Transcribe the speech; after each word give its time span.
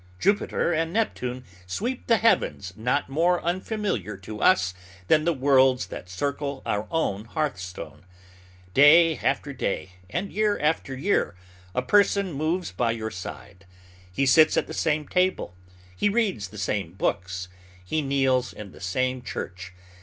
Jupiter 0.17 0.73
and 0.73 0.91
Neptune 0.91 1.43
sweep 1.67 2.07
the 2.07 2.17
heavens 2.17 2.73
not 2.75 3.07
more 3.07 3.39
unfamiliar 3.43 4.17
to 4.17 4.41
us 4.41 4.73
than 5.09 5.25
the 5.25 5.31
worlds 5.31 5.85
that 5.85 6.09
circle 6.09 6.63
our 6.65 6.87
own 6.89 7.25
hearthstone. 7.25 8.03
Day 8.73 9.19
after 9.19 9.53
day, 9.53 9.91
and 10.09 10.31
year 10.33 10.57
after 10.57 10.97
year 10.97 11.35
a 11.75 11.83
person 11.83 12.33
moves 12.33 12.71
by 12.71 12.89
your 12.93 13.11
side; 13.11 13.67
he 14.11 14.25
sits 14.25 14.57
at 14.57 14.65
the 14.65 14.73
same 14.73 15.07
table; 15.07 15.55
he 15.95 16.09
reads 16.09 16.47
the 16.47 16.57
same 16.57 16.93
books; 16.93 17.47
he 17.85 18.01
kneels 18.01 18.53
in 18.53 18.71
the 18.71 18.81
same 18.81 19.21
church. 19.21 19.71